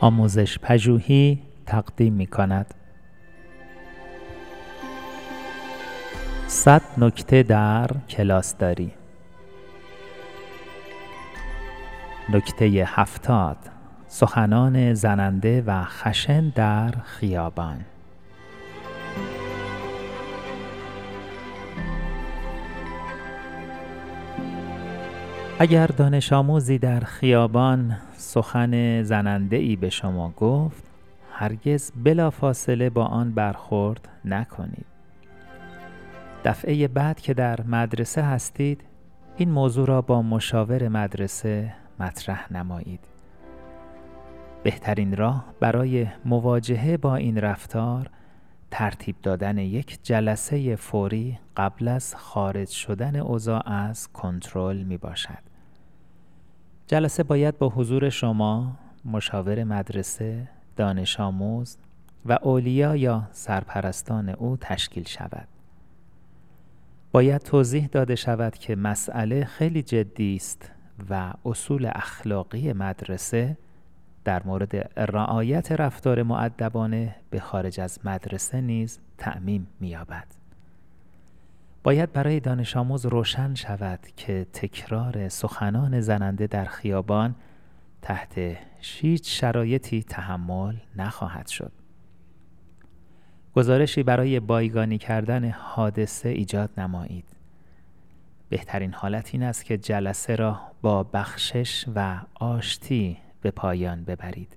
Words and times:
آموزش 0.00 0.58
پژوهی 0.58 1.42
تقدیم 1.66 2.12
می 2.12 2.26
کند 2.26 2.74
صد 6.46 6.82
نکته 6.98 7.42
در 7.42 7.90
کلاسداری 8.08 8.92
نکته 12.28 12.64
هفتاد 12.86 13.56
سخنان 14.08 14.94
زننده 14.94 15.62
و 15.66 15.84
خشن 15.84 16.48
در 16.48 16.90
خیابان. 17.04 17.84
اگر 25.58 25.86
دانش 25.86 26.32
آموزی 26.32 26.78
در 26.78 27.00
خیابان 27.00 27.96
سخن 28.12 29.02
زننده 29.02 29.56
ای 29.56 29.76
به 29.76 29.90
شما 29.90 30.32
گفت 30.36 30.84
هرگز 31.32 31.92
بلافاصله 32.04 32.90
با 32.90 33.04
آن 33.04 33.32
برخورد 33.32 34.08
نکنید. 34.24 34.86
دفعه 36.44 36.88
بعد 36.88 37.20
که 37.20 37.34
در 37.34 37.60
مدرسه 37.62 38.22
هستید 38.22 38.80
این 39.36 39.50
موضوع 39.50 39.86
را 39.86 40.02
با 40.02 40.22
مشاور 40.22 40.88
مدرسه 40.88 41.72
مطرح 42.00 42.52
نمایید. 42.52 43.04
بهترین 44.62 45.16
راه 45.16 45.44
برای 45.60 46.06
مواجهه 46.24 46.96
با 46.96 47.16
این 47.16 47.38
رفتار 47.38 48.10
ترتیب 48.70 49.16
دادن 49.22 49.58
یک 49.58 49.98
جلسه 50.02 50.76
فوری 50.76 51.38
قبل 51.56 51.88
از 51.88 52.14
خارج 52.16 52.68
شدن 52.68 53.16
اوضاع 53.16 53.68
از 53.68 54.08
کنترل 54.12 54.82
می 54.82 54.96
باشد. 54.96 55.38
جلسه 56.86 57.22
باید 57.22 57.58
با 57.58 57.68
حضور 57.68 58.08
شما، 58.08 58.78
مشاور 59.04 59.64
مدرسه، 59.64 60.48
دانش 60.76 61.20
آموز 61.20 61.78
و 62.26 62.38
اولیا 62.42 62.96
یا 62.96 63.28
سرپرستان 63.32 64.28
او 64.28 64.56
تشکیل 64.60 65.04
شود. 65.04 65.48
باید 67.12 67.40
توضیح 67.40 67.86
داده 67.86 68.14
شود 68.14 68.54
که 68.58 68.76
مسئله 68.76 69.44
خیلی 69.44 69.82
جدی 69.82 70.36
است 70.36 70.70
و 71.10 71.32
اصول 71.44 71.90
اخلاقی 71.94 72.72
مدرسه 72.72 73.56
در 74.26 74.42
مورد 74.42 74.76
رعایت 74.96 75.72
رفتار 75.72 76.22
معدبانه 76.22 77.14
به 77.30 77.40
خارج 77.40 77.80
از 77.80 77.98
مدرسه 78.04 78.60
نیز 78.60 79.00
تعمیم 79.18 79.66
می‌یابد. 79.80 80.26
باید 81.82 82.12
برای 82.12 82.40
دانش 82.40 82.76
آموز 82.76 83.06
روشن 83.06 83.54
شود 83.54 84.00
که 84.16 84.46
تکرار 84.52 85.28
سخنان 85.28 86.00
زننده 86.00 86.46
در 86.46 86.64
خیابان 86.64 87.34
تحت 88.02 88.58
هیچ 88.80 89.40
شرایطی 89.40 90.02
تحمل 90.02 90.76
نخواهد 90.96 91.46
شد. 91.46 91.72
گزارشی 93.54 94.02
برای 94.02 94.40
بایگانی 94.40 94.98
کردن 94.98 95.50
حادثه 95.50 96.28
ایجاد 96.28 96.70
نمایید. 96.78 97.26
بهترین 98.48 98.94
حالت 98.94 99.30
این 99.32 99.42
است 99.42 99.64
که 99.64 99.78
جلسه 99.78 100.36
را 100.36 100.60
با 100.82 101.02
بخشش 101.02 101.84
و 101.94 102.20
آشتی 102.34 103.18
به 103.46 103.50
پایان 103.50 104.04
ببرید. 104.04 104.56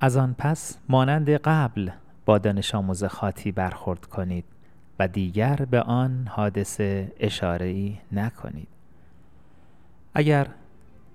از 0.00 0.16
آن 0.16 0.34
پس 0.38 0.78
مانند 0.88 1.30
قبل 1.30 1.90
با 2.24 2.38
دانش 2.38 2.74
آموز 2.74 3.04
خاطی 3.04 3.52
برخورد 3.52 4.04
کنید 4.04 4.44
و 4.98 5.08
دیگر 5.08 5.56
به 5.56 5.80
آن 5.80 6.26
حادثه 6.30 7.12
اشاره 7.20 7.66
ای 7.66 7.98
نکنید. 8.12 8.68
اگر 10.14 10.46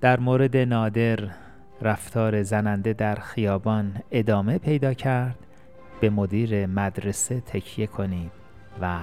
در 0.01 0.19
مورد 0.19 0.57
نادر 0.57 1.19
رفتار 1.81 2.43
زننده 2.43 2.93
در 2.93 3.15
خیابان 3.15 4.01
ادامه 4.11 4.57
پیدا 4.57 4.93
کرد 4.93 5.37
به 6.01 6.09
مدیر 6.09 6.65
مدرسه 6.65 7.41
تکیه 7.41 7.87
کنید 7.87 8.31
و 8.81 8.99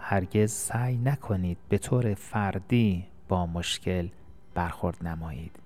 هرگز 0.00 0.52
سعی 0.52 0.96
نکنید 0.96 1.58
به 1.68 1.78
طور 1.78 2.14
فردی 2.14 3.04
با 3.28 3.46
مشکل 3.46 4.08
برخورد 4.54 5.06
نمایید 5.06 5.61